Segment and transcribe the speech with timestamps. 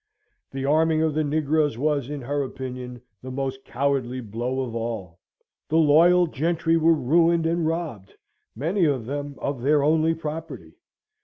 [0.49, 5.19] The arming of the negroes was, in her opinion, the most cowardly blow of all.
[5.69, 8.15] The loyal gentry were ruined, and robbed,
[8.55, 10.73] many of them, of their only property.